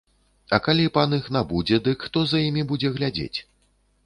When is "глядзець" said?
2.97-3.39